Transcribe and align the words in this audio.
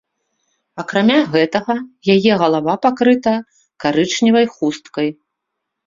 Акрамя 0.83 1.17
гэтага, 1.35 1.75
яе 2.15 2.31
галава 2.45 2.75
пакрыта 2.89 3.33
карычневай 3.87 4.53
хусткай. 4.59 5.09